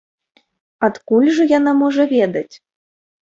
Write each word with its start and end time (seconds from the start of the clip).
Адкуль 0.87 1.29
жа 1.39 1.45
яна 1.51 1.71
можа 1.83 2.03
ведаць? 2.15 2.55